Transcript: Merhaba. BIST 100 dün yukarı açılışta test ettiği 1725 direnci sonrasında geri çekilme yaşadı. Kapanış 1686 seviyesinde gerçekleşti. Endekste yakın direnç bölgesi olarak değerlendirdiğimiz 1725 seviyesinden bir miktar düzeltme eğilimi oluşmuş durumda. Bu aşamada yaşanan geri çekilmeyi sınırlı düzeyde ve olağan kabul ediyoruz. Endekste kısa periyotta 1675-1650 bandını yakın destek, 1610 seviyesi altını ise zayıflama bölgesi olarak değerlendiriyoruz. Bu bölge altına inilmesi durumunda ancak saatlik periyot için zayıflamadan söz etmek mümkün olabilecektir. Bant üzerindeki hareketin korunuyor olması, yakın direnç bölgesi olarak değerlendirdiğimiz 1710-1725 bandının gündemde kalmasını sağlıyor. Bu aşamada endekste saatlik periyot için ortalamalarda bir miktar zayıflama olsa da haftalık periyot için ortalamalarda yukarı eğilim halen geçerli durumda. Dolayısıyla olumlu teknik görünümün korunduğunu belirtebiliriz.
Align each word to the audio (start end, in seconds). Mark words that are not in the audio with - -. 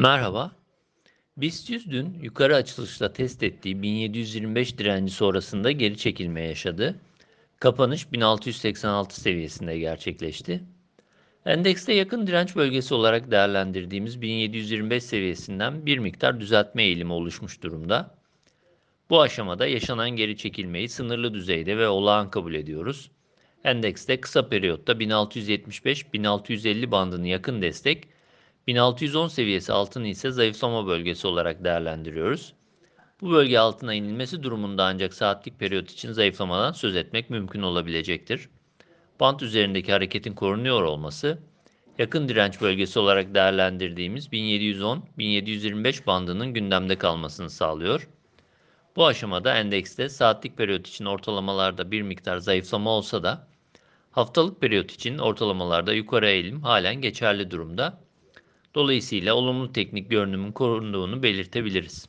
Merhaba. 0.00 0.52
BIST 1.36 1.70
100 1.70 1.90
dün 1.90 2.18
yukarı 2.22 2.56
açılışta 2.56 3.12
test 3.12 3.42
ettiği 3.42 3.82
1725 3.82 4.78
direnci 4.78 5.12
sonrasında 5.12 5.70
geri 5.70 5.96
çekilme 5.96 6.40
yaşadı. 6.40 7.00
Kapanış 7.58 8.12
1686 8.12 9.20
seviyesinde 9.20 9.78
gerçekleşti. 9.78 10.62
Endekste 11.46 11.92
yakın 11.92 12.26
direnç 12.26 12.56
bölgesi 12.56 12.94
olarak 12.94 13.30
değerlendirdiğimiz 13.30 14.22
1725 14.22 15.04
seviyesinden 15.04 15.86
bir 15.86 15.98
miktar 15.98 16.40
düzeltme 16.40 16.82
eğilimi 16.82 17.12
oluşmuş 17.12 17.62
durumda. 17.62 18.14
Bu 19.10 19.20
aşamada 19.20 19.66
yaşanan 19.66 20.10
geri 20.10 20.36
çekilmeyi 20.36 20.88
sınırlı 20.88 21.34
düzeyde 21.34 21.78
ve 21.78 21.88
olağan 21.88 22.30
kabul 22.30 22.54
ediyoruz. 22.54 23.10
Endekste 23.64 24.20
kısa 24.20 24.48
periyotta 24.48 24.92
1675-1650 24.92 26.90
bandını 26.90 27.28
yakın 27.28 27.62
destek, 27.62 28.08
1610 28.66 29.28
seviyesi 29.28 29.72
altını 29.72 30.08
ise 30.08 30.30
zayıflama 30.30 30.86
bölgesi 30.86 31.26
olarak 31.26 31.64
değerlendiriyoruz. 31.64 32.52
Bu 33.20 33.30
bölge 33.30 33.58
altına 33.58 33.94
inilmesi 33.94 34.42
durumunda 34.42 34.84
ancak 34.84 35.14
saatlik 35.14 35.58
periyot 35.58 35.90
için 35.90 36.12
zayıflamadan 36.12 36.72
söz 36.72 36.96
etmek 36.96 37.30
mümkün 37.30 37.62
olabilecektir. 37.62 38.48
Bant 39.20 39.42
üzerindeki 39.42 39.92
hareketin 39.92 40.34
korunuyor 40.34 40.82
olması, 40.82 41.38
yakın 41.98 42.28
direnç 42.28 42.60
bölgesi 42.60 42.98
olarak 42.98 43.34
değerlendirdiğimiz 43.34 44.26
1710-1725 44.28 46.06
bandının 46.06 46.54
gündemde 46.54 46.98
kalmasını 46.98 47.50
sağlıyor. 47.50 48.08
Bu 48.96 49.06
aşamada 49.06 49.54
endekste 49.54 50.08
saatlik 50.08 50.56
periyot 50.56 50.88
için 50.88 51.04
ortalamalarda 51.04 51.90
bir 51.90 52.02
miktar 52.02 52.38
zayıflama 52.38 52.90
olsa 52.90 53.22
da 53.22 53.48
haftalık 54.10 54.60
periyot 54.60 54.92
için 54.92 55.18
ortalamalarda 55.18 55.92
yukarı 55.92 56.28
eğilim 56.28 56.62
halen 56.62 56.94
geçerli 57.00 57.50
durumda. 57.50 58.00
Dolayısıyla 58.74 59.34
olumlu 59.34 59.72
teknik 59.72 60.10
görünümün 60.10 60.52
korunduğunu 60.52 61.22
belirtebiliriz. 61.22 62.08